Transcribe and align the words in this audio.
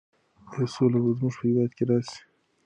ایا 0.53 0.65
سوله 0.73 0.99
به 1.03 1.11
زموږ 1.17 1.33
په 1.39 1.43
هېواد 1.47 1.71
کې 1.77 1.83
راسي؟ 1.89 2.19